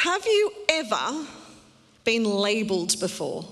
[0.00, 1.26] Have you ever
[2.04, 3.44] been labeled before?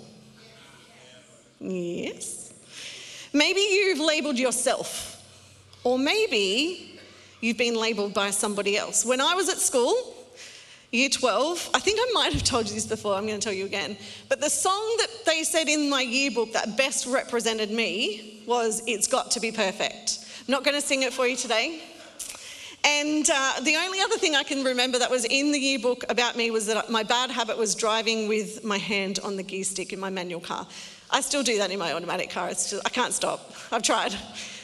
[1.61, 2.55] Yes.
[3.35, 5.23] Maybe you've labeled yourself,
[5.85, 6.99] or maybe
[7.43, 9.05] you've been labeled by somebody else.
[9.05, 10.15] When I was at school,
[10.91, 13.53] year 12, I think I might have told you this before, I'm going to tell
[13.53, 13.99] you again.
[14.31, 19.07] But the song that they said in my yearbook that best represented me was It's
[19.07, 20.25] Got to Be Perfect.
[20.41, 21.83] I'm not going to sing it for you today.
[22.91, 26.37] And uh, the only other thing I can remember that was in the yearbook about
[26.37, 29.93] me was that my bad habit was driving with my hand on the gear stick
[29.93, 30.67] in my manual car.
[31.11, 32.49] I still do that in my automatic car.
[32.49, 33.53] Just, I can't stop.
[33.71, 34.15] I've tried.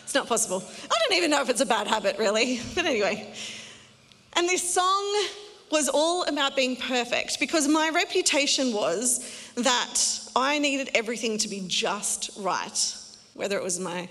[0.04, 0.64] It's not possible.
[0.84, 2.60] I don't even know if it's a bad habit, really.
[2.74, 3.30] But anyway.
[4.32, 5.26] And this song
[5.70, 10.00] was all about being perfect because my reputation was that
[10.34, 12.96] I needed everything to be just right,
[13.34, 14.08] whether it was my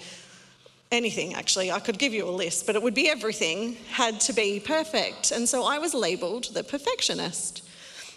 [0.94, 4.34] anything actually, I could give you a list, but it would be everything had to
[4.34, 5.32] be perfect.
[5.32, 7.64] And so I was labeled the perfectionist.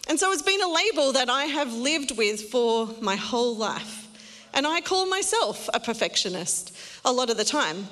[0.09, 4.07] And so it's been a label that I have lived with for my whole life.
[4.54, 7.88] And I call myself a perfectionist a lot of the time.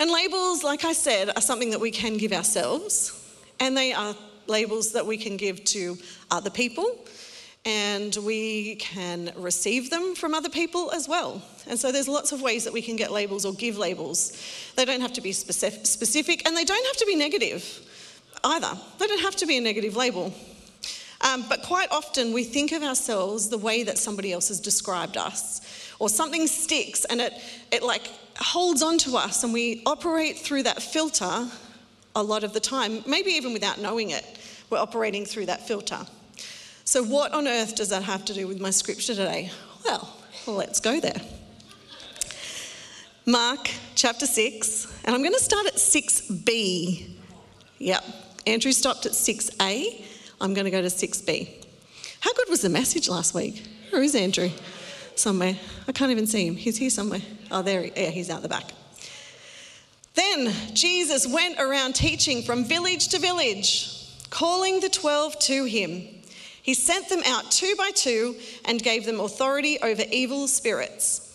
[0.00, 3.12] And labels, like I said, are something that we can give ourselves,
[3.60, 4.14] and they are
[4.46, 5.98] labels that we can give to
[6.30, 7.04] other people
[7.68, 11.42] and we can receive them from other people as well.
[11.66, 14.32] And so there's lots of ways that we can get labels or give labels.
[14.74, 17.62] They don't have to be specific and they don't have to be negative
[18.42, 18.70] either.
[18.98, 20.32] They don't have to be a negative label.
[21.20, 25.18] Um, but quite often we think of ourselves the way that somebody else has described
[25.18, 25.60] us,
[25.98, 27.34] or something sticks and it,
[27.70, 28.06] it like
[28.38, 31.46] holds on to us, and we operate through that filter
[32.16, 34.24] a lot of the time, maybe even without knowing it.
[34.70, 36.06] We're operating through that filter.
[36.88, 39.50] So, what on earth does that have to do with my scripture today?
[39.84, 40.08] Well,
[40.46, 41.20] let's go there.
[43.26, 47.10] Mark chapter 6, and I'm going to start at 6b.
[47.76, 48.04] Yep,
[48.46, 50.02] Andrew stopped at 6a.
[50.40, 51.66] I'm going to go to 6b.
[52.20, 53.62] How good was the message last week?
[53.90, 54.48] Where is Andrew?
[55.14, 55.58] Somewhere.
[55.86, 56.56] I can't even see him.
[56.56, 57.20] He's here somewhere.
[57.50, 58.64] Oh, there he, yeah, he's out the back.
[60.14, 66.14] Then Jesus went around teaching from village to village, calling the twelve to him.
[66.68, 68.36] He sent them out two by two
[68.66, 71.34] and gave them authority over evil spirits.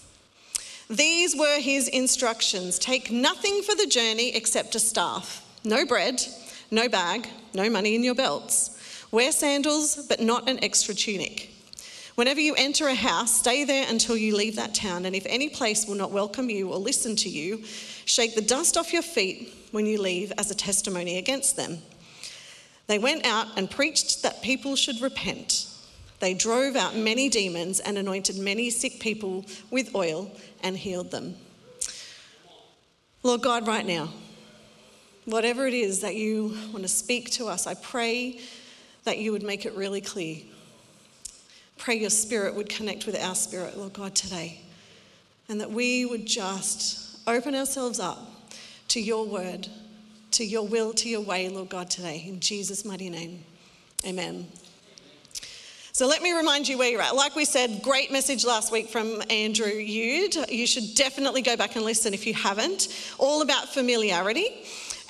[0.91, 6.21] These were his instructions take nothing for the journey except a staff, no bread,
[6.69, 8.77] no bag, no money in your belts.
[9.09, 11.49] Wear sandals, but not an extra tunic.
[12.13, 15.03] Whenever you enter a house, stay there until you leave that town.
[15.03, 17.63] And if any place will not welcome you or listen to you,
[18.05, 21.79] shake the dust off your feet when you leave as a testimony against them.
[22.87, 25.67] They went out and preached that people should repent.
[26.19, 31.35] They drove out many demons and anointed many sick people with oil and healed them.
[33.23, 34.09] Lord God, right now,
[35.25, 38.39] whatever it is that you want to speak to us, I pray
[39.05, 40.37] that you would make it really clear.
[41.77, 44.61] Pray your spirit would connect with our spirit, Lord God, today.
[45.49, 48.19] And that we would just open ourselves up
[48.89, 49.67] to your word
[50.33, 52.25] to your will, to your way, Lord God, today.
[52.27, 53.43] In Jesus' mighty name.
[54.05, 54.47] Amen.
[55.93, 57.15] So let me remind you where you're at.
[57.15, 60.49] Like we said, great message last week from Andrew Yude.
[60.49, 62.87] You should definitely go back and listen if you haven't.
[63.19, 64.47] All about familiarity.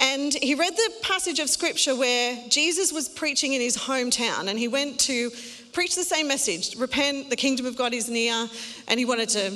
[0.01, 4.59] And he read the passage of scripture where Jesus was preaching in his hometown and
[4.59, 5.31] he went to
[5.71, 8.49] preach the same message repent, the kingdom of God is near.
[8.89, 9.51] And he wanted to,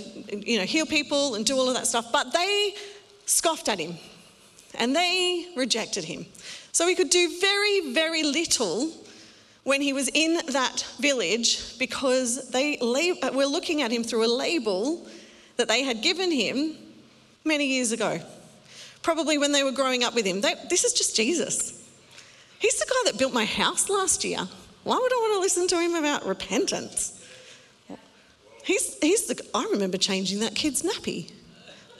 [0.50, 2.10] you know, heal people and do all of that stuff.
[2.14, 2.74] But they
[3.26, 3.98] scoffed at him
[4.78, 6.26] and they rejected him.
[6.72, 8.92] So he could do very, very little
[9.64, 14.34] when he was in that village because they uh, were looking at him through a
[14.34, 15.06] label
[15.58, 16.78] that they had given him
[17.44, 18.20] many years ago.
[19.02, 20.42] Probably when they were growing up with him.
[20.42, 21.74] They, this is just Jesus.
[22.60, 24.40] He's the guy that built my house last year.
[24.84, 27.14] Why would I want to listen to him about repentance?
[28.64, 31.32] He's, he's the, I remember changing that kid's nappy.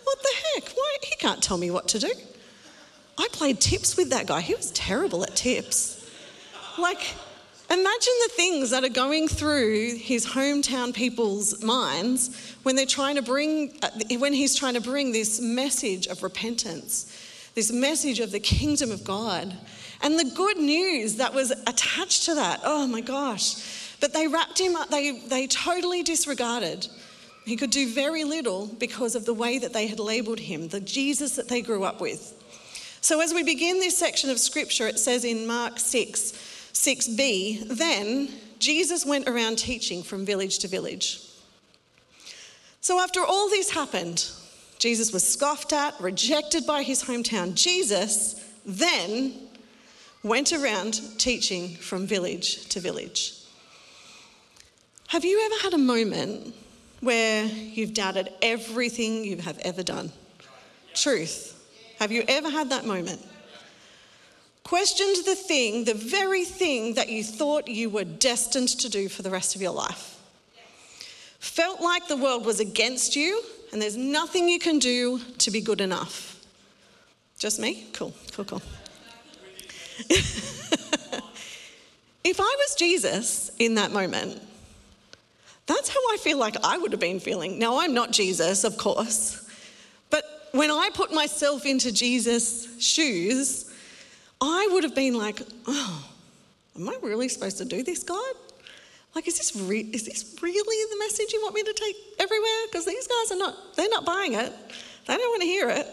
[0.04, 0.70] What the heck?
[0.74, 0.96] Why?
[1.04, 2.12] He can't tell me what to do.
[3.18, 4.42] I played tips with that guy.
[4.42, 6.08] He was terrible at tips.
[6.78, 7.02] Like,
[7.70, 13.24] imagine the things that are going through his hometown people's minds when they're trying to
[13.24, 18.40] bring, uh, when he's trying to bring this message of repentance, this message of the
[18.40, 19.58] kingdom of God,
[20.04, 22.62] and the good news that was attached to that.
[22.64, 23.96] Oh my gosh.
[24.00, 26.88] But they wrapped him up, they, they totally disregarded.
[27.46, 30.82] He could do very little because of the way that they had labeled him, the
[30.82, 32.37] Jesus that they grew up with.
[33.02, 36.34] So, as we begin this section of scripture, it says in Mark 6
[36.74, 38.30] 6b, then
[38.60, 41.22] Jesus went around teaching from village to village.
[42.82, 44.30] So, after all this happened,
[44.80, 47.56] Jesus was scoffed at, rejected by his hometown.
[47.56, 49.34] Jesus then
[50.24, 53.34] went around teaching from village to village.
[55.08, 56.54] Have you ever had a moment
[57.00, 60.12] where you've doubted everything you have ever done?
[60.94, 61.57] Truth.
[62.00, 63.26] Have you ever had that moment?
[64.64, 69.22] Questioned the thing, the very thing that you thought you were destined to do for
[69.22, 70.20] the rest of your life.
[71.40, 73.42] Felt like the world was against you
[73.72, 76.44] and there's nothing you can do to be good enough.
[77.40, 77.88] Just me?
[77.94, 78.62] Cool, cool, cool.
[82.24, 84.42] if I was Jesus in that moment,
[85.66, 87.60] that's how I feel like I would have been feeling.
[87.60, 89.47] Now, I'm not Jesus, of course,
[90.58, 93.72] when I put myself into Jesus' shoes,
[94.42, 96.10] I would have been like, oh,
[96.76, 98.36] am I really supposed to do this, God?
[99.16, 102.68] Like, is this, re- is this really the message you want me to take everywhere?
[102.70, 104.54] Because these guys are not, they're not buying it.
[105.08, 105.88] They don't want to hear it.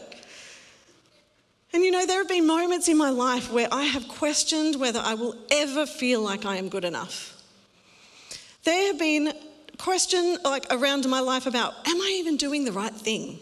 [1.73, 5.01] And you know, there have been moments in my life where I have questioned whether
[5.01, 7.43] I will ever feel like I am good enough.
[8.65, 9.33] There have been
[9.79, 13.41] questions like around my life about, am I even doing the right thing?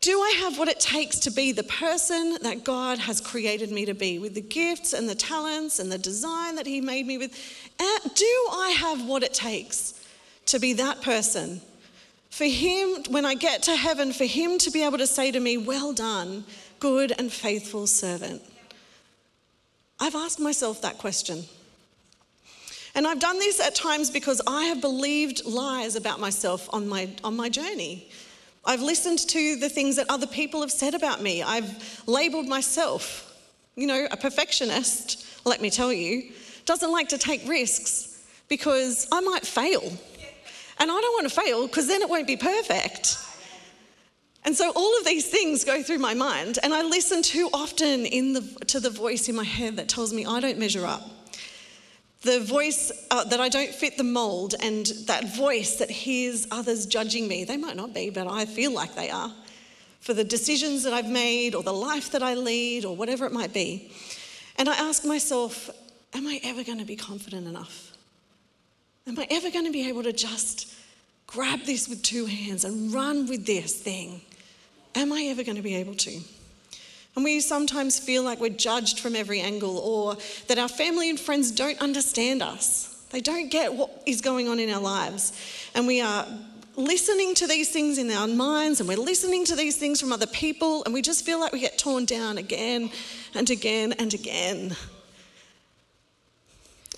[0.00, 3.86] Do I have what it takes to be the person that God has created me
[3.86, 7.18] to be with the gifts and the talents and the design that He made me
[7.18, 7.32] with?
[7.80, 9.94] Uh, do I have what it takes
[10.46, 11.60] to be that person
[12.36, 15.40] for Him, when I get to heaven, for Him to be able to say to
[15.40, 16.44] me, Well done,
[16.80, 18.42] good and faithful servant.
[19.98, 21.44] I've asked myself that question.
[22.94, 27.08] And I've done this at times because I have believed lies about myself on my,
[27.24, 28.10] on my journey.
[28.66, 31.42] I've listened to the things that other people have said about me.
[31.42, 33.32] I've labeled myself,
[33.76, 36.32] you know, a perfectionist, let me tell you,
[36.64, 39.82] doesn't like to take risks because I might fail.
[40.78, 43.18] And I don't want to fail because then it won't be perfect.
[44.44, 48.04] And so all of these things go through my mind, and I listen too often
[48.04, 51.02] the, to the voice in my head that tells me I don't measure up.
[52.26, 56.84] The voice uh, that I don't fit the mold, and that voice that hears others
[56.86, 57.44] judging me.
[57.44, 59.32] They might not be, but I feel like they are
[60.00, 63.32] for the decisions that I've made, or the life that I lead, or whatever it
[63.32, 63.92] might be.
[64.58, 65.70] And I ask myself,
[66.14, 67.92] Am I ever going to be confident enough?
[69.06, 70.74] Am I ever going to be able to just
[71.28, 74.20] grab this with two hands and run with this thing?
[74.96, 76.20] Am I ever going to be able to?
[77.16, 80.18] And we sometimes feel like we're judged from every angle or
[80.48, 83.04] that our family and friends don't understand us.
[83.10, 85.32] They don't get what is going on in our lives.
[85.74, 86.26] And we are
[86.76, 90.26] listening to these things in our minds and we're listening to these things from other
[90.26, 92.90] people and we just feel like we get torn down again
[93.34, 94.76] and again and again.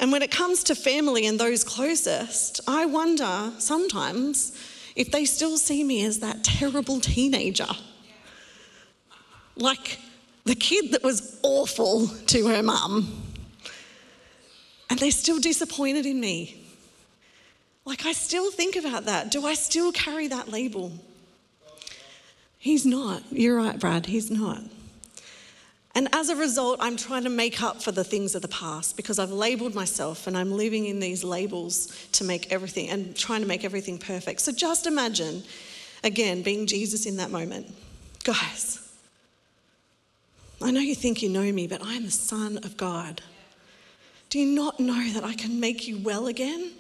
[0.01, 4.57] And when it comes to family and those closest, I wonder sometimes
[4.97, 7.69] if they still see me as that terrible teenager.
[9.55, 9.99] Like
[10.49, 13.23] the kid that was awful to her mum.
[14.89, 16.65] And they're still disappointed in me.
[17.85, 19.31] Like, I still think about that.
[19.31, 20.93] Do I still carry that label?
[22.57, 23.23] He's not.
[23.31, 24.07] You're right, Brad.
[24.07, 24.63] He's not.
[25.95, 28.97] And as a result, I'm trying to make up for the things of the past
[28.97, 33.43] because I've labeled myself and I'm living in these labels to make everything and trying
[33.43, 34.41] to make everything perfect.
[34.41, 35.43] So just imagine,
[36.05, 37.67] again, being Jesus in that moment.
[38.25, 38.88] Guys,
[40.61, 43.23] I know you think you know me, but I am the Son of God.
[44.29, 46.73] Do you not know that I can make you well again?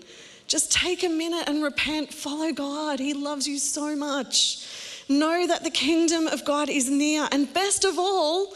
[0.48, 2.12] Just take a minute and repent.
[2.12, 2.98] Follow God.
[2.98, 4.66] He loves you so much.
[5.08, 7.28] Know that the kingdom of God is near.
[7.30, 8.54] And best of all,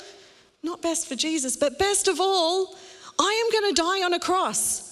[0.62, 2.76] not best for Jesus, but best of all,
[3.18, 4.91] I am going to die on a cross.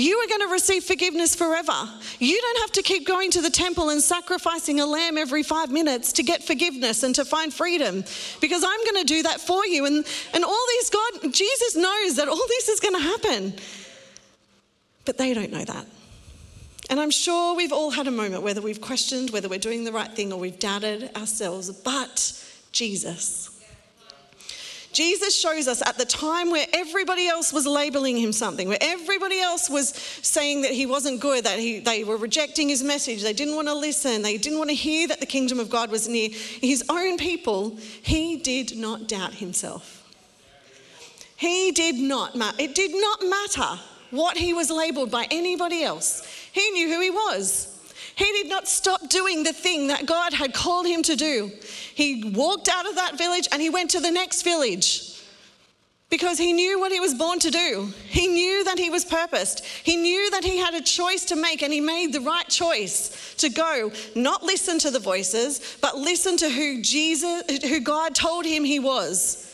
[0.00, 1.74] You are going to receive forgiveness forever.
[2.18, 5.70] You don't have to keep going to the temple and sacrificing a lamb every five
[5.70, 8.02] minutes to get forgiveness and to find freedom
[8.40, 9.84] because I'm going to do that for you.
[9.84, 13.52] And, and all these, God, Jesus knows that all this is going to happen.
[15.04, 15.84] But they don't know that.
[16.88, 19.92] And I'm sure we've all had a moment whether we've questioned whether we're doing the
[19.92, 21.70] right thing or we've doubted ourselves.
[21.70, 22.42] But
[22.72, 23.49] Jesus,
[24.92, 29.40] Jesus shows us at the time where everybody else was labeling him something, where everybody
[29.40, 33.32] else was saying that he wasn't good, that he, they were rejecting his message, they
[33.32, 36.08] didn't want to listen, they didn't want to hear that the kingdom of God was
[36.08, 39.96] near, his own people, he did not doubt himself.
[41.36, 42.56] He did not matter.
[42.58, 43.80] It did not matter
[44.10, 46.22] what he was labeled by anybody else.
[46.52, 47.69] He knew who he was.
[48.20, 51.50] He did not stop doing the thing that God had called him to do.
[51.94, 55.18] He walked out of that village and he went to the next village
[56.10, 57.90] because he knew what he was born to do.
[58.08, 59.64] He knew that he was purposed.
[59.64, 63.34] He knew that he had a choice to make and he made the right choice
[63.36, 68.44] to go, not listen to the voices, but listen to who Jesus who God told
[68.44, 69.50] him he was.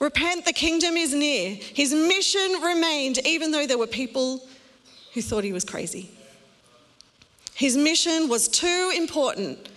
[0.00, 1.54] Repent, the kingdom is near.
[1.54, 4.42] His mission remained, even though there were people
[5.14, 6.10] who thought he was crazy.
[7.56, 9.70] His mission was too important,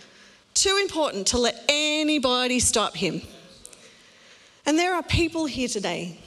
[0.53, 3.21] too important to let anybody stop him.
[4.65, 6.19] And there are people here today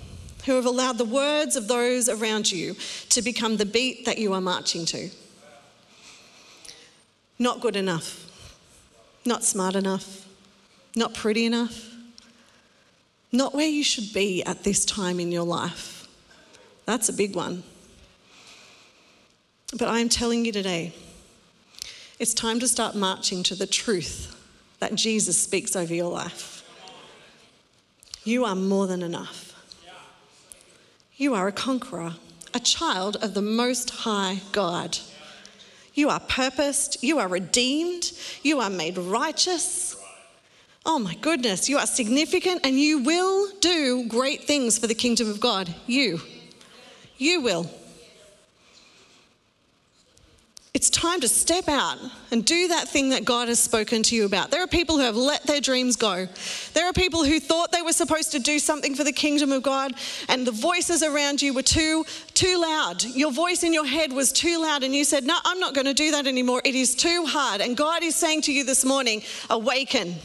[0.47, 2.75] who have allowed the words of those around you
[3.11, 5.11] to become the beat that you are marching to.
[7.39, 8.31] Not good enough,
[9.27, 10.27] not smart enough,
[10.97, 11.95] not pretty enough,
[13.31, 16.09] not where you should be at this time in your life.
[16.87, 17.63] That's a big one.
[19.79, 20.95] But I am telling you today,
[22.23, 24.33] it's time to start marching to the truth
[24.79, 26.63] that Jesus speaks over your life.
[28.23, 29.61] You are more than enough.
[31.17, 32.15] You are a conqueror,
[32.55, 34.99] a child of the Most High God.
[35.95, 38.13] You are purposed, you are redeemed,
[38.45, 39.97] you are made righteous.
[40.87, 45.29] Oh my goodness, you are significant and you will do great things for the kingdom
[45.29, 45.75] of God.
[45.89, 46.21] You.
[47.19, 47.69] You will.
[50.75, 51.99] It's time to step out
[52.31, 54.51] and do that thing that God has spoken to you about.
[54.51, 56.27] There are people who have let their dreams go.
[56.73, 59.63] There are people who thought they were supposed to do something for the kingdom of
[59.63, 59.93] God
[60.31, 63.05] and the voices around you were too too loud.
[63.05, 65.85] Your voice in your head was too loud and you said, "No, I'm not going
[65.85, 66.63] to do that anymore.
[66.65, 70.17] It is too hard." And God is saying to you this morning, "Awaken."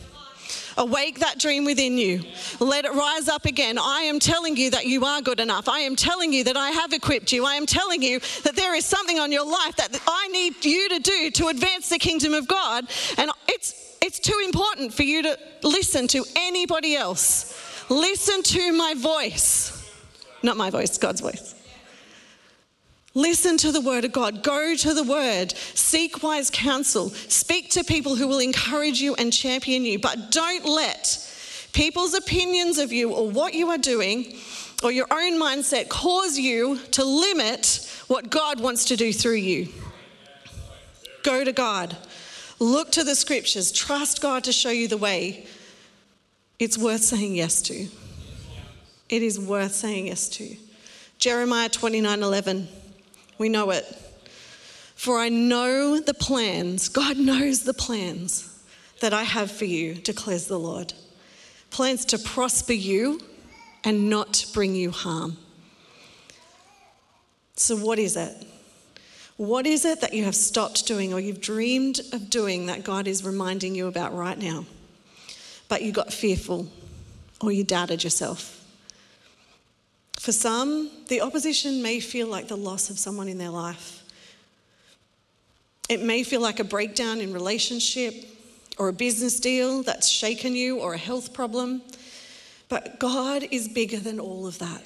[0.77, 2.23] Awake that dream within you.
[2.59, 3.77] Let it rise up again.
[3.77, 5.67] I am telling you that you are good enough.
[5.67, 7.45] I am telling you that I have equipped you.
[7.45, 10.89] I am telling you that there is something on your life that I need you
[10.89, 12.85] to do to advance the kingdom of God.
[13.17, 17.53] And it's, it's too important for you to listen to anybody else.
[17.89, 19.73] Listen to my voice.
[20.43, 21.55] Not my voice, God's voice.
[23.17, 24.43] Listen to the word of God.
[24.43, 25.51] Go to the word.
[25.73, 27.09] Seek wise counsel.
[27.09, 29.97] Speak to people who will encourage you and champion you.
[29.97, 31.27] But don't let
[31.73, 34.35] people's opinions of you or what you are doing
[34.83, 39.69] or your own mindset cause you to limit what God wants to do through you.
[41.23, 41.97] Go to God.
[42.59, 43.71] Look to the scriptures.
[43.71, 45.47] Trust God to show you the way.
[46.59, 47.87] It's worth saying yes to.
[49.09, 50.55] It is worth saying yes to.
[51.17, 52.67] Jeremiah 29 11.
[53.37, 53.85] We know it.
[54.95, 58.63] For I know the plans, God knows the plans
[58.99, 60.93] that I have for you, declares the Lord.
[61.69, 63.21] Plans to prosper you
[63.83, 65.37] and not bring you harm.
[67.55, 68.47] So, what is it?
[69.37, 73.07] What is it that you have stopped doing or you've dreamed of doing that God
[73.07, 74.65] is reminding you about right now?
[75.69, 76.67] But you got fearful
[77.39, 78.56] or you doubted yourself.
[80.27, 84.03] For some, the opposition may feel like the loss of someone in their life.
[85.87, 88.13] It may feel like a breakdown in relationship
[88.77, 91.81] or a business deal that's shaken you or a health problem.
[92.67, 94.83] But God is bigger than all of that.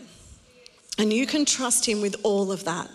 [0.99, 2.91] And you can trust Him with all of that.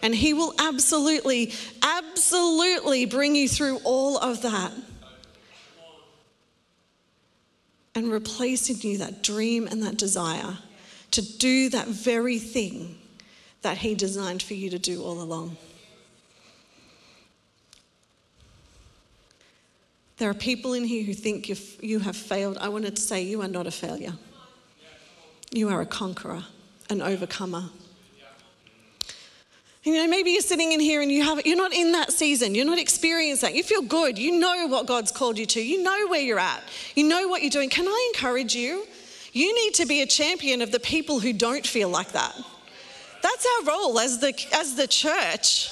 [0.00, 4.72] And He will absolutely, absolutely bring you through all of that.
[7.94, 10.56] And replace in you that dream and that desire
[11.12, 12.98] to do that very thing
[13.62, 15.56] that He designed for you to do all along.
[20.18, 21.48] There are people in here who think
[21.82, 22.58] you have failed.
[22.58, 24.12] I wanted to say you are not a failure.
[25.50, 26.44] You are a conqueror,
[26.90, 27.64] an overcomer.
[29.82, 32.54] You know, maybe you're sitting in here and you have you're not in that season.
[32.54, 33.56] You're not experiencing that.
[33.56, 34.16] You feel good.
[34.16, 35.60] You know what God's called you to.
[35.60, 36.62] You know where you're at.
[36.94, 37.68] You know what you're doing.
[37.68, 38.86] Can I encourage you?
[39.32, 42.34] You need to be a champion of the people who don't feel like that.
[43.22, 45.70] That's our role as the, as the church,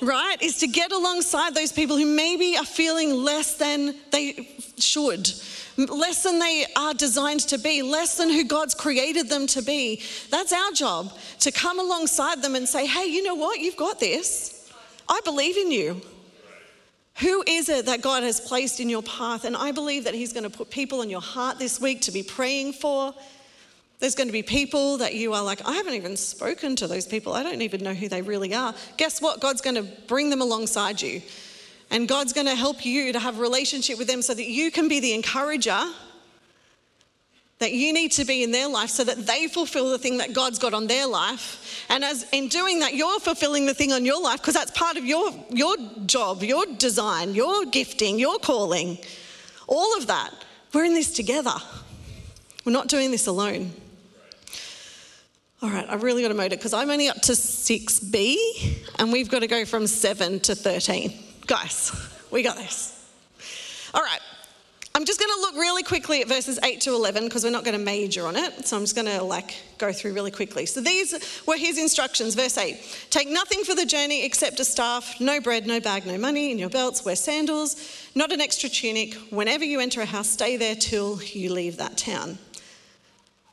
[0.00, 0.40] right?
[0.40, 5.32] Is to get alongside those people who maybe are feeling less than they should,
[5.76, 10.02] less than they are designed to be, less than who God's created them to be.
[10.30, 13.58] That's our job to come alongside them and say, hey, you know what?
[13.58, 14.70] You've got this.
[15.08, 16.00] I believe in you.
[17.16, 19.44] Who is it that God has placed in your path?
[19.44, 22.12] And I believe that He's going to put people in your heart this week to
[22.12, 23.14] be praying for.
[23.98, 27.06] There's going to be people that you are like, I haven't even spoken to those
[27.06, 27.34] people.
[27.34, 28.74] I don't even know who they really are.
[28.96, 29.40] Guess what?
[29.40, 31.22] God's going to bring them alongside you.
[31.90, 34.70] And God's going to help you to have a relationship with them so that you
[34.70, 35.84] can be the encourager
[37.62, 40.32] that you need to be in their life so that they fulfill the thing that
[40.32, 41.86] God's got on their life.
[41.88, 44.96] And as in doing that, you're fulfilling the thing on your life because that's part
[44.96, 48.98] of your, your job, your design, your gifting, your calling.
[49.68, 50.30] All of that.
[50.72, 51.54] We're in this together.
[52.64, 53.70] We're not doing this alone.
[55.62, 59.30] All right, I really got to motor because I'm only up to 6B and we've
[59.30, 61.12] got to go from 7 to 13.
[61.46, 61.92] Guys,
[62.32, 63.08] we got this.
[63.94, 64.20] All right,
[64.94, 67.64] I'm just going to look really quickly at verses 8 to 11 because we're not
[67.64, 68.66] going to major on it.
[68.66, 70.66] So I'm just going to like go through really quickly.
[70.66, 72.34] So these were his instructions.
[72.34, 76.18] Verse 8 Take nothing for the journey except a staff, no bread, no bag, no
[76.18, 79.14] money in your belts, wear sandals, not an extra tunic.
[79.30, 82.38] Whenever you enter a house, stay there till you leave that town.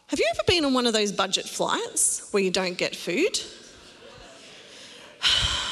[0.07, 3.39] Have you ever been on one of those budget flights where you don't get food?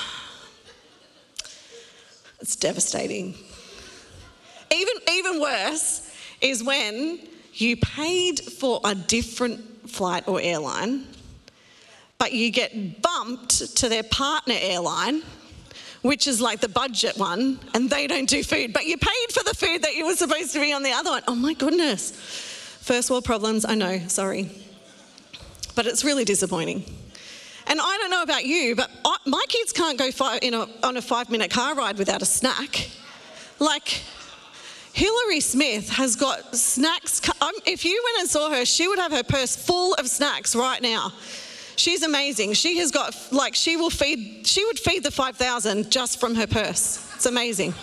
[2.39, 3.33] It's devastating.
[5.27, 6.09] Even, worse
[6.41, 7.19] is when
[7.53, 11.05] you paid for a different flight or airline,
[12.17, 15.21] but you get bumped to their partner airline,
[16.01, 19.43] which is like the budget one, and they don't do food, but you paid for
[19.43, 21.23] the food that you were supposed to be on the other one.
[21.27, 22.11] Oh my goodness.
[22.81, 24.49] First world problems, I know, sorry.
[25.75, 26.83] But it's really disappointing.
[27.69, 30.95] And I don't know about you, but I, my kids can't go five, a, on
[30.95, 32.89] a five minute car ride without a snack.
[33.59, 34.01] Like,
[34.97, 37.21] Hillary Smith has got snacks.
[37.39, 40.55] Um, if you went and saw her, she would have her purse full of snacks
[40.55, 41.13] right now.
[41.75, 42.53] She's amazing.
[42.53, 46.47] She has got, like, she will feed, she would feed the 5,000 just from her
[46.47, 47.13] purse.
[47.13, 47.75] It's amazing.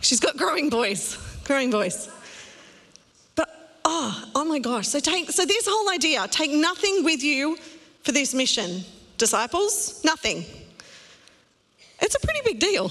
[0.00, 2.08] She's got growing boys, growing boys.
[3.34, 4.88] But, oh, oh my gosh.
[4.88, 7.58] So take, so this whole idea, take nothing with you
[8.04, 8.84] for this mission?
[9.18, 10.02] Disciples?
[10.02, 10.46] Nothing.
[12.00, 12.90] It's a pretty big deal.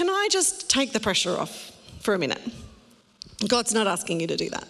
[0.00, 2.40] Can I just take the pressure off for a minute?
[3.46, 4.66] God's not asking you to do that.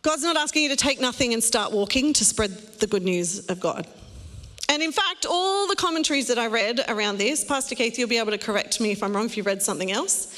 [0.00, 3.46] God's not asking you to take nothing and start walking to spread the good news
[3.48, 3.86] of God.
[4.70, 8.16] And in fact, all the commentaries that I read around this, Pastor Keith, you'll be
[8.16, 10.34] able to correct me if I'm wrong if you've read something else.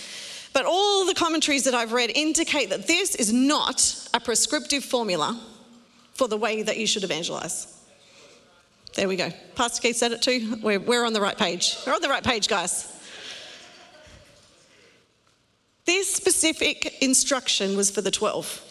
[0.53, 5.41] But all the commentaries that I've read indicate that this is not a prescriptive formula
[6.15, 7.81] for the way that you should evangelize.
[8.95, 9.31] There we go.
[9.55, 10.59] Pastor Keith said it too.
[10.61, 11.77] We're, we're on the right page.
[11.87, 12.91] We're on the right page, guys.
[15.87, 18.63] This specific instruction was for the 12.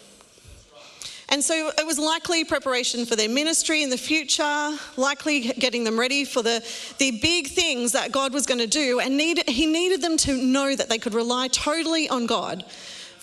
[1.29, 5.99] And so it was likely preparation for their ministry in the future, likely getting them
[5.99, 6.63] ready for the,
[6.99, 8.99] the big things that God was going to do.
[8.99, 12.65] And he needed them to know that they could rely totally on God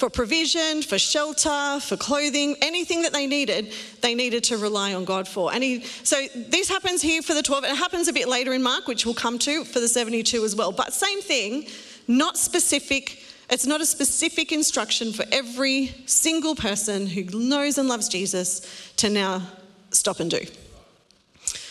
[0.00, 5.04] for provision, for shelter, for clothing, anything that they needed, they needed to rely on
[5.04, 5.52] God for.
[5.52, 7.64] And he, so this happens here for the 12.
[7.64, 10.56] It happens a bit later in Mark, which we'll come to for the 72 as
[10.56, 10.72] well.
[10.72, 11.66] But same thing,
[12.08, 13.22] not specific.
[13.50, 19.10] It's not a specific instruction for every single person who knows and loves Jesus to
[19.10, 19.42] now
[19.90, 20.40] stop and do.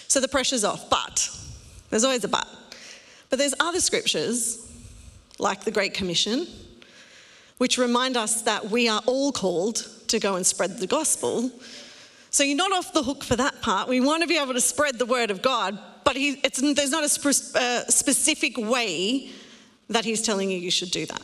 [0.09, 0.89] So the pressure's off.
[0.89, 1.29] But,
[1.89, 2.47] there's always a but.
[3.29, 4.67] But there's other scriptures,
[5.37, 6.47] like the Great Commission,
[7.59, 11.49] which remind us that we are all called to go and spread the gospel.
[12.29, 13.87] So you're not off the hook for that part.
[13.87, 17.03] We want to be able to spread the word of God, but he, there's not
[17.03, 19.29] a sp- uh, specific way
[19.89, 21.21] that he's telling you you should do that.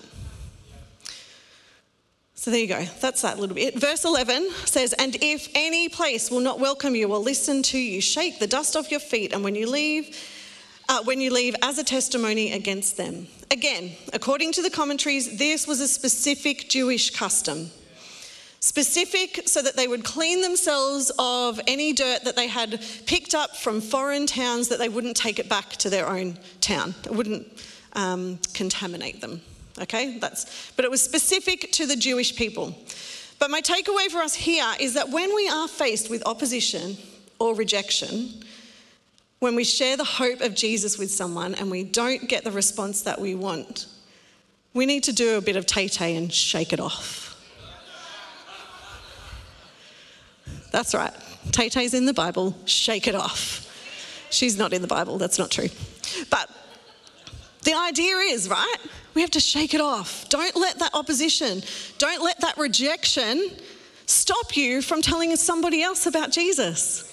[2.45, 2.85] So there you go.
[3.01, 3.73] That's that little bit.
[3.79, 7.99] Verse 11 says, And if any place will not welcome you or listen to you,
[7.99, 10.15] shake the dust off your feet, and when you leave,
[10.87, 13.25] uh, when you leave as a testimony against them.
[13.49, 17.71] Again, according to the commentaries, this was a specific Jewish custom.
[18.59, 23.55] Specific so that they would clean themselves of any dirt that they had picked up
[23.55, 26.93] from foreign towns, that they wouldn't take it back to their own town.
[27.05, 27.47] It wouldn't
[27.93, 29.41] um, contaminate them.
[29.81, 32.75] Okay, that's, but it was specific to the Jewish people.
[33.39, 36.97] But my takeaway for us here is that when we are faced with opposition
[37.39, 38.29] or rejection,
[39.39, 43.01] when we share the hope of Jesus with someone and we don't get the response
[43.01, 43.87] that we want,
[44.73, 47.23] we need to do a bit of tay tay and shake it off.
[50.71, 51.13] That's right.
[51.51, 53.61] Tay Tay's in the Bible, shake it off.
[54.29, 55.69] She's not in the Bible, that's not true.
[56.29, 56.49] But
[57.65, 58.77] the idea is, right?
[59.13, 60.29] We have to shake it off.
[60.29, 61.61] Don't let that opposition,
[61.97, 63.51] don't let that rejection
[64.05, 67.11] stop you from telling somebody else about Jesus.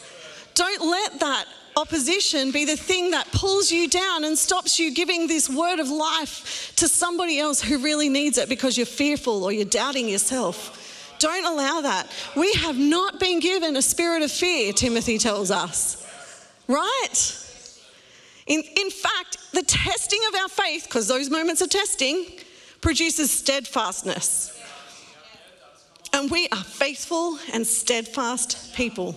[0.54, 5.26] Don't let that opposition be the thing that pulls you down and stops you giving
[5.26, 9.52] this word of life to somebody else who really needs it because you're fearful or
[9.52, 11.16] you're doubting yourself.
[11.18, 12.10] Don't allow that.
[12.36, 16.04] We have not been given a spirit of fear, Timothy tells us.
[16.68, 17.41] Right?
[18.46, 22.26] In, in fact, the testing of our faith, because those moments of testing,
[22.80, 24.58] produces steadfastness.
[26.12, 29.14] And we are faithful and steadfast people.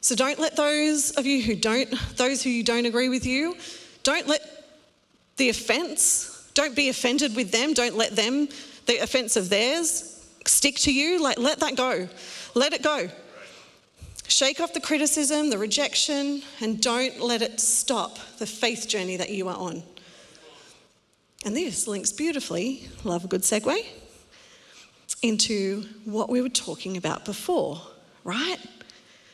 [0.00, 3.56] So don't let those of you who don't, those who you don't agree with you,
[4.02, 4.42] don't let
[5.36, 8.48] the offense, don't be offended with them, don't let them,
[8.86, 11.22] the offense of theirs, stick to you.
[11.22, 12.08] Like, let that go.
[12.54, 13.08] Let it go.
[14.30, 19.30] Shake off the criticism, the rejection, and don't let it stop the faith journey that
[19.30, 19.82] you are on.
[21.44, 23.84] And this links beautifully, love a good segue,
[25.22, 27.82] into what we were talking about before,
[28.22, 28.58] right?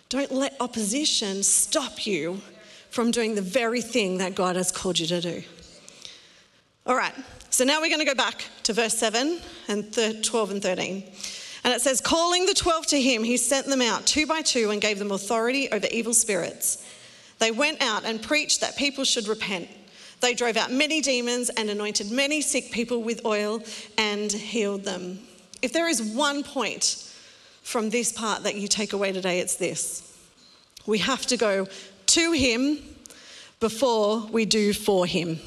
[0.09, 2.41] Don't let opposition stop you
[2.89, 5.43] from doing the very thing that God has called you to do.
[6.87, 7.15] All right,
[7.51, 11.05] so now we're going to go back to verse 7 and 12 and 13.
[11.67, 14.71] And it says, Calling the 12 to him, he sent them out two by two
[14.71, 16.87] and gave them authority over evil spirits.
[17.41, 19.69] They went out and preached that people should repent.
[20.21, 23.65] They drove out many demons and anointed many sick people with oil
[23.99, 25.19] and healed them.
[25.61, 27.13] If there is one point
[27.63, 30.17] from this part that you take away today, it's this
[30.87, 31.67] we have to go
[32.07, 32.79] to Him
[33.59, 35.41] before we do for Him.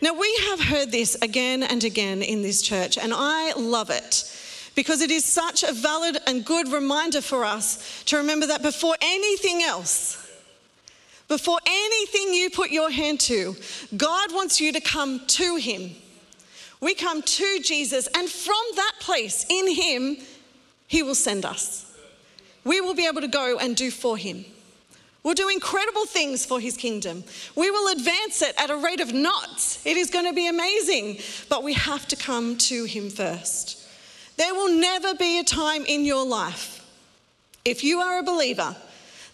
[0.00, 4.30] Now, we have heard this again and again in this church, and I love it
[4.74, 8.96] because it is such a valid and good reminder for us to remember that before
[9.00, 10.20] anything else,
[11.28, 13.56] before anything you put your hand to,
[13.96, 15.92] God wants you to come to Him.
[16.80, 20.18] We come to Jesus, and from that place in Him,
[20.86, 21.90] He will send us.
[22.64, 24.44] We will be able to go and do for Him.
[25.22, 27.24] We'll do incredible things for His kingdom.
[27.56, 29.84] We will advance it at a rate of knots.
[29.86, 33.83] It is going to be amazing, but we have to come to Him first.
[34.36, 36.84] There will never be a time in your life,
[37.64, 38.76] if you are a believer,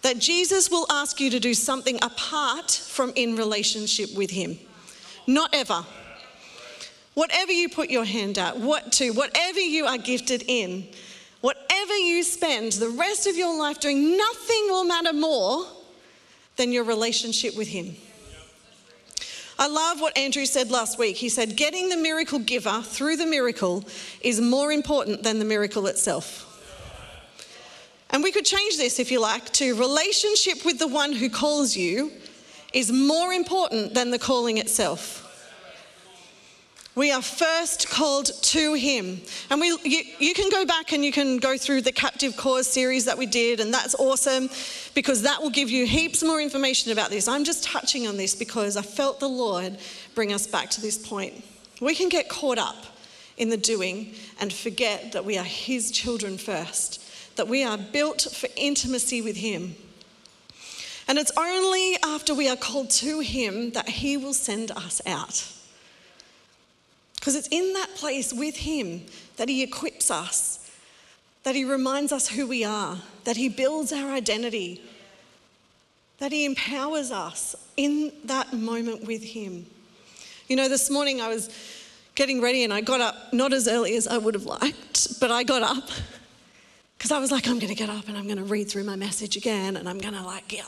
[0.02, 4.58] that Jesus will ask you to do something apart from in relationship with Him.
[5.26, 5.84] Not ever.
[7.14, 10.88] Whatever you put your hand at, what to, whatever you are gifted in,
[11.40, 15.66] whatever you spend the rest of your life doing, nothing will matter more
[16.56, 17.96] than your relationship with Him.
[19.61, 21.16] I love what Andrew said last week.
[21.16, 23.85] He said, Getting the miracle giver through the miracle
[24.23, 26.46] is more important than the miracle itself.
[28.09, 31.77] And we could change this, if you like, to relationship with the one who calls
[31.77, 32.11] you
[32.73, 35.29] is more important than the calling itself.
[36.94, 39.20] We are first called to Him.
[39.48, 42.66] And we, you, you, can go back and you can go through the Captive Cause
[42.66, 44.50] series that we did, and that's awesome
[44.94, 47.29] because that will give you heaps more information about this.
[47.29, 49.79] I'm just touching on this because I felt the Lord
[50.14, 51.44] bring us back to this point.
[51.81, 52.85] We can get caught up
[53.37, 58.20] in the doing and forget that we are His children first that we are built
[58.35, 59.74] for intimacy with Him.
[61.09, 65.50] And it's only after we are called to Him that He will send us out.
[67.20, 69.02] Because it's in that place with Him
[69.37, 70.70] that He equips us,
[71.44, 74.80] that He reminds us who we are, that He builds our identity,
[76.18, 79.66] that He empowers us in that moment with Him.
[80.48, 81.50] You know, this morning I was
[82.14, 85.30] getting ready and I got up not as early as I would have liked, but
[85.30, 85.90] I got up
[87.00, 88.85] because I was like, I'm going to get up and I'm going to read through
[88.85, 90.66] my message again and I'm going to, like, yeah,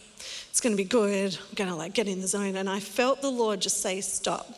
[0.49, 1.37] it's going to be good.
[1.37, 2.57] I'm going to, like, get in the zone.
[2.57, 4.49] And I felt the Lord just say, Stop.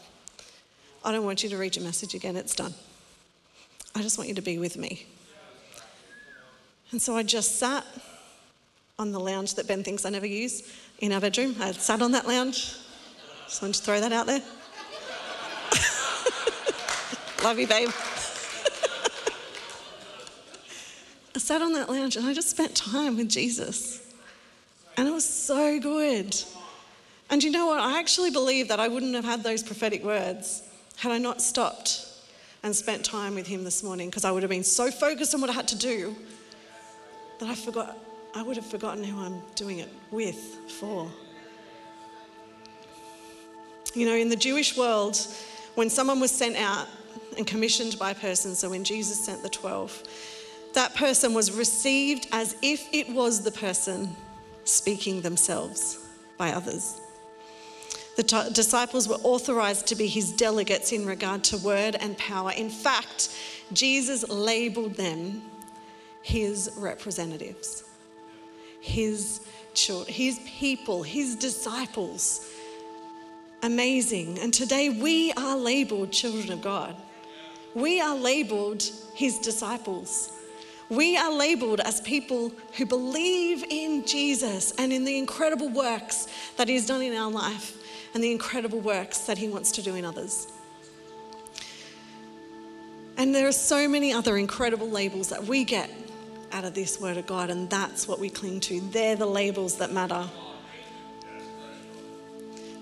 [1.04, 2.34] I don't want you to read your message again.
[2.34, 2.72] It's done.
[3.94, 5.04] I just want you to be with me.
[6.92, 7.84] And so I just sat
[8.98, 11.56] on the lounge that Ben thinks I never use in our bedroom.
[11.60, 12.74] I sat on that lounge.
[13.46, 14.40] Just wanted to throw that out there.
[17.44, 17.90] Love you, babe.
[21.34, 24.10] I sat on that lounge and I just spent time with Jesus.
[24.96, 26.34] And it was so good.
[27.28, 27.80] And you know what?
[27.80, 30.62] I actually believe that I wouldn't have had those prophetic words
[30.96, 32.06] had I not stopped
[32.62, 35.40] and spent time with him this morning because I would have been so focused on
[35.40, 36.16] what I had to do
[37.38, 37.98] that I forgot
[38.34, 40.36] I would have forgotten who I'm doing it with
[40.80, 41.08] for.
[43.94, 45.16] You know, in the Jewish world,
[45.76, 46.88] when someone was sent out
[47.36, 50.02] and commissioned by a person, so when Jesus sent the 12,
[50.74, 54.16] that person was received as if it was the person
[54.64, 55.98] speaking themselves
[56.38, 57.00] by others.
[58.16, 62.52] The t- disciples were authorized to be his delegates in regard to word and power.
[62.52, 63.34] In fact,
[63.72, 65.42] Jesus labeled them
[66.22, 67.84] his representatives,
[68.80, 69.40] his
[69.74, 72.48] children, his people, his disciples.
[73.62, 74.38] Amazing.
[74.38, 76.94] And today we are labeled children of God.
[77.74, 80.30] We are labeled his disciples.
[80.88, 86.68] We are labeled as people who believe in Jesus and in the incredible works that
[86.68, 87.78] He's done in our life
[88.14, 90.48] and the incredible works that He wants to do in others.
[93.16, 95.90] And there are so many other incredible labels that we get
[96.52, 98.80] out of this Word of God, and that's what we cling to.
[98.80, 100.24] They're the labels that matter.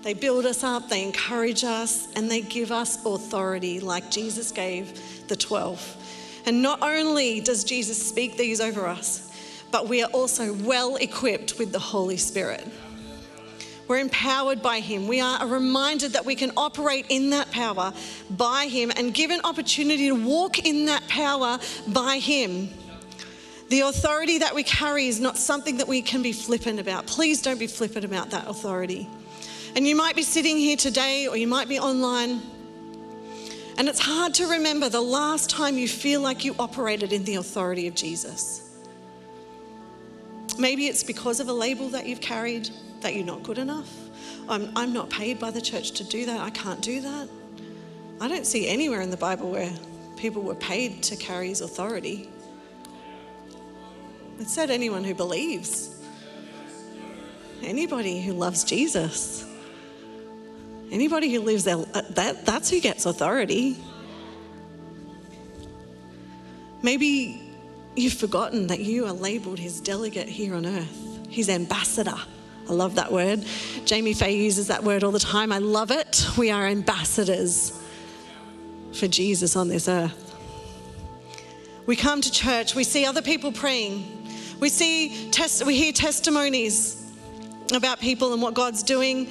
[0.03, 5.27] They build us up, they encourage us, and they give us authority like Jesus gave
[5.27, 6.43] the 12.
[6.45, 9.31] And not only does Jesus speak these over us,
[9.71, 12.67] but we are also well equipped with the Holy Spirit.
[13.87, 15.07] We're empowered by Him.
[15.07, 17.93] We are reminded that we can operate in that power
[18.29, 22.69] by Him and given opportunity to walk in that power by Him.
[23.69, 27.07] The authority that we carry is not something that we can be flippant about.
[27.07, 29.07] Please don't be flippant about that authority.
[29.75, 32.41] And you might be sitting here today or you might be online,
[33.77, 37.35] and it's hard to remember the last time you feel like you operated in the
[37.35, 38.69] authority of Jesus.
[40.59, 42.69] Maybe it's because of a label that you've carried
[43.03, 43.89] that you're not good enough.
[44.49, 46.39] I'm, I'm not paid by the church to do that.
[46.39, 47.29] I can't do that.
[48.19, 49.71] I don't see anywhere in the Bible where
[50.17, 52.29] people were paid to carry his authority.
[54.39, 56.01] It said anyone who believes,
[57.61, 59.45] anybody who loves Jesus,
[60.91, 63.77] anybody who lives there, uh, that, that's who gets authority.
[66.81, 67.41] Maybe
[67.95, 72.17] you've forgotten that you are labeled his delegate here on earth, his ambassador.
[72.69, 73.45] I love that word.
[73.85, 75.51] Jamie Faye uses that word all the time.
[75.51, 76.25] I love it.
[76.37, 77.79] We are ambassadors
[78.93, 80.19] for Jesus on this earth.
[81.85, 84.27] We come to church, we see other people praying,
[84.59, 85.29] we see
[85.65, 87.11] we hear testimonies
[87.73, 89.29] about people and what God's doing,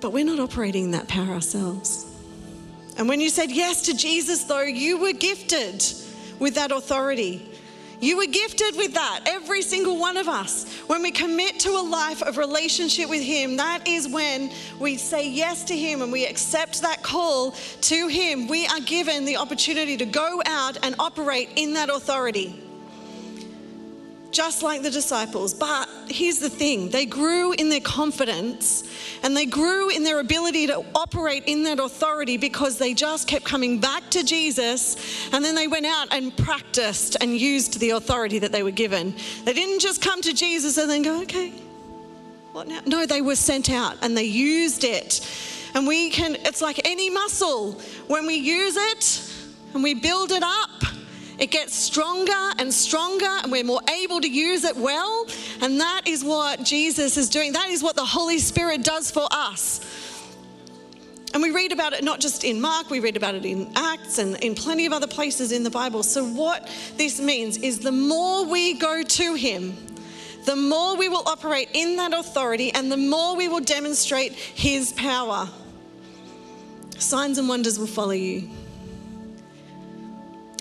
[0.00, 2.04] but we're not operating in that power ourselves.
[2.98, 5.82] And when you said yes to Jesus, though, you were gifted
[6.38, 7.48] with that authority.
[8.00, 10.68] You were gifted with that, every single one of us.
[10.86, 15.28] When we commit to a life of relationship with Him, that is when we say
[15.28, 17.52] yes to Him and we accept that call
[17.82, 18.48] to Him.
[18.48, 22.63] We are given the opportunity to go out and operate in that authority
[24.34, 25.54] just like the disciples.
[25.54, 28.84] But here's the thing they grew in their confidence
[29.22, 33.44] and they grew in their ability to operate in that authority because they just kept
[33.44, 38.40] coming back to Jesus and then they went out and practiced and used the authority
[38.40, 39.14] that they were given.
[39.44, 41.50] They didn't just come to Jesus and then go, okay,
[42.52, 42.80] what now?
[42.86, 45.26] No, they were sent out and they used it.
[45.74, 47.72] And we can, it's like any muscle.
[48.08, 49.32] When we use it
[49.74, 50.93] and we build it up,
[51.38, 55.26] it gets stronger and stronger, and we're more able to use it well.
[55.60, 57.52] And that is what Jesus is doing.
[57.52, 59.80] That is what the Holy Spirit does for us.
[61.32, 64.18] And we read about it not just in Mark, we read about it in Acts
[64.18, 66.04] and in plenty of other places in the Bible.
[66.04, 69.76] So, what this means is the more we go to Him,
[70.44, 74.92] the more we will operate in that authority and the more we will demonstrate His
[74.92, 75.48] power.
[76.98, 78.48] Signs and wonders will follow you.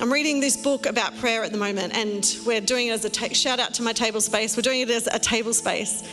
[0.01, 3.09] I'm reading this book about prayer at the moment, and we're doing it as a
[3.09, 4.57] ta- shout out to my table space.
[4.57, 6.03] We're doing it as a table space.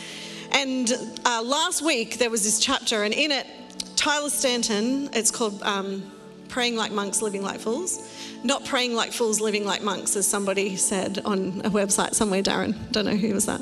[0.51, 0.91] And
[1.25, 3.47] uh, last week there was this chapter, and in it,
[3.95, 6.03] Tyler Staton, it's called um,
[6.47, 8.07] Praying Like Monks, Living Like Fools.
[8.43, 12.75] Not praying like fools, living like monks, as somebody said on a website somewhere, Darren.
[12.91, 13.61] Don't know who was that.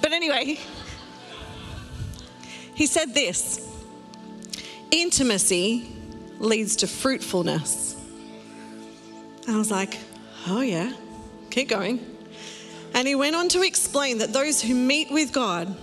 [0.00, 0.58] But anyway,
[2.74, 3.68] he said this
[4.90, 5.90] intimacy
[6.38, 7.91] leads to fruitfulness
[9.48, 9.98] I was like,
[10.46, 10.92] oh yeah,
[11.50, 12.00] keep going.
[12.94, 15.74] And he went on to explain that those who meet with God,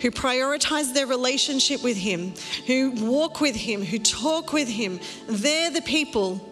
[0.00, 2.34] who prioritize their relationship with Him,
[2.66, 6.46] who walk with Him, who talk with Him, they're the people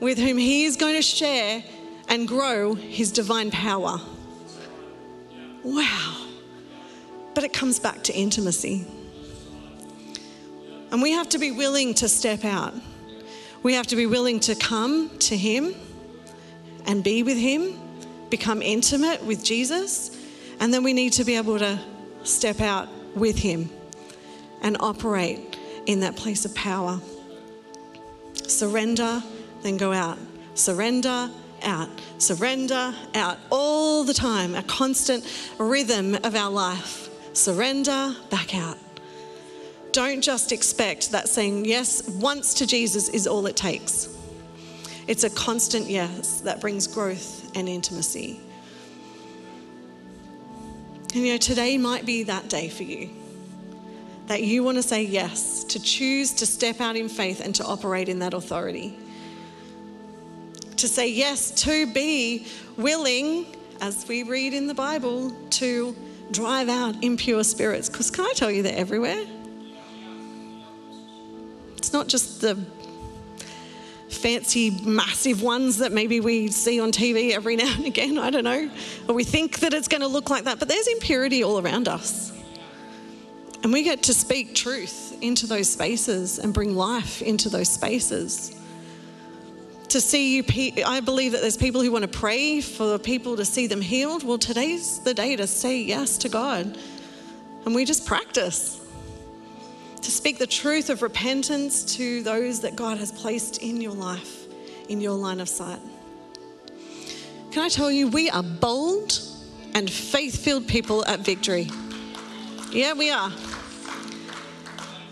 [0.00, 1.62] with whom He is going to share
[2.08, 4.00] and grow His divine power.
[5.62, 6.26] Wow.
[7.34, 8.86] But it comes back to intimacy.
[10.90, 12.74] And we have to be willing to step out.
[13.62, 15.74] We have to be willing to come to Him
[16.86, 17.78] and be with Him,
[18.30, 20.16] become intimate with Jesus,
[20.60, 21.78] and then we need to be able to
[22.24, 23.70] step out with Him
[24.62, 27.00] and operate in that place of power.
[28.34, 29.22] Surrender,
[29.62, 30.18] then go out.
[30.54, 31.30] Surrender,
[31.62, 31.88] out.
[32.18, 33.38] Surrender, out.
[33.50, 35.24] All the time, a constant
[35.58, 37.08] rhythm of our life.
[37.34, 38.78] Surrender, back out.
[39.92, 44.08] Don't just expect that saying yes once to Jesus is all it takes.
[45.06, 48.40] It's a constant yes that brings growth and intimacy.
[51.14, 53.10] And you know, today might be that day for you
[54.30, 57.64] that you want to say yes, to choose to step out in faith and to
[57.64, 58.96] operate in that authority.
[60.76, 63.44] To say yes, to be willing,
[63.80, 65.96] as we read in the Bible, to
[66.30, 67.88] drive out impure spirits.
[67.88, 69.26] Because can I tell you, they're everywhere?
[71.90, 72.56] It's not just the
[74.10, 78.16] fancy, massive ones that maybe we see on TV every now and again.
[78.16, 78.70] I don't know.
[79.08, 80.60] Or we think that it's going to look like that.
[80.60, 82.30] But there's impurity all around us.
[83.64, 88.56] And we get to speak truth into those spaces and bring life into those spaces.
[89.88, 90.44] To see you,
[90.86, 94.22] I believe that there's people who want to pray for people to see them healed.
[94.22, 96.78] Well, today's the day to say yes to God
[97.64, 98.79] And we just practice
[100.02, 104.46] to speak the truth of repentance to those that God has placed in your life,
[104.88, 105.80] in your line of sight.
[107.50, 109.18] Can I tell you, we are bold
[109.74, 111.68] and faith filled people at victory.
[112.70, 113.30] Yeah, we are.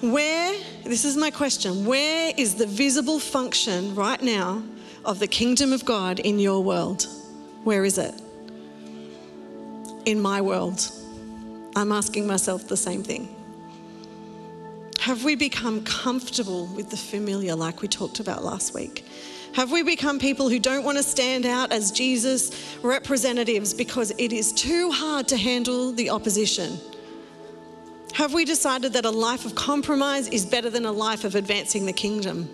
[0.01, 4.63] Where, this is my question, where is the visible function right now
[5.05, 7.07] of the kingdom of God in your world?
[7.65, 8.15] Where is it?
[10.07, 10.89] In my world.
[11.75, 13.35] I'm asking myself the same thing.
[15.01, 19.05] Have we become comfortable with the familiar like we talked about last week?
[19.55, 24.33] Have we become people who don't want to stand out as Jesus representatives because it
[24.33, 26.79] is too hard to handle the opposition?
[28.15, 31.87] Have we decided that a life of compromise is better than a life of advancing
[31.87, 32.49] the kingdom?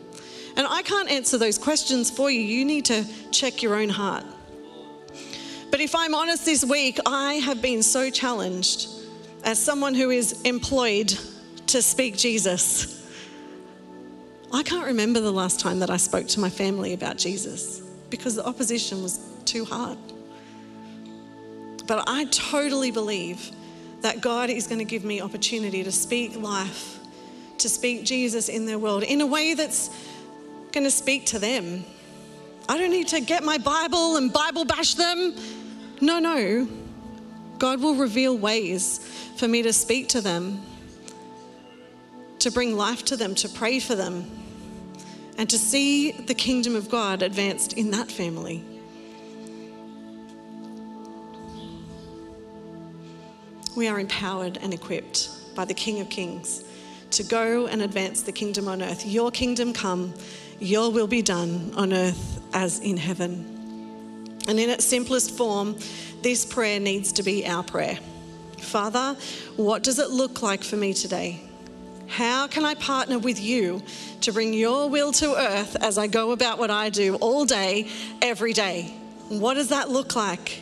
[0.56, 2.40] And I can't answer those questions for you.
[2.40, 4.24] You need to check your own heart.
[5.70, 8.88] But if I'm honest this week, I have been so challenged
[9.42, 11.18] as someone who is employed
[11.68, 13.02] to speak Jesus.
[14.52, 18.36] I can't remember the last time that I spoke to my family about Jesus because
[18.36, 19.98] the opposition was too hard.
[21.86, 23.50] But I totally believe
[24.02, 26.98] that God is going to give me opportunity to speak life,
[27.58, 29.90] to speak Jesus in their world in a way that's
[30.72, 31.84] going to speak to them.
[32.68, 35.34] I don't need to get my Bible and Bible bash them.
[36.00, 36.68] No, no.
[37.58, 38.98] God will reveal ways
[39.36, 40.62] for me to speak to them,
[42.44, 44.30] to bring life to them, to pray for them,
[45.38, 48.62] and to see the kingdom of God advanced in that family.
[53.74, 56.64] We are empowered and equipped by the King of Kings
[57.12, 59.06] to go and advance the kingdom on earth.
[59.06, 60.12] Your kingdom come,
[60.60, 64.36] your will be done on earth as in heaven.
[64.48, 65.78] And in its simplest form,
[66.20, 67.98] this prayer needs to be our prayer.
[68.58, 69.16] Father,
[69.56, 71.40] what does it look like for me today?
[72.06, 73.82] How can I partner with you
[74.20, 77.88] to bring your will to earth as I go about what I do all day,
[78.22, 78.94] every day?
[79.28, 80.60] What does that look like?